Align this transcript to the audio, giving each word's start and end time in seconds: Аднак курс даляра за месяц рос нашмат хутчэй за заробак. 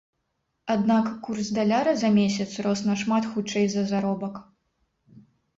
Аднак 0.75 1.11
курс 1.27 1.51
даляра 1.57 1.93
за 2.03 2.09
месяц 2.17 2.49
рос 2.67 2.81
нашмат 2.89 3.23
хутчэй 3.35 3.67
за 3.75 3.83
заробак. 3.93 4.35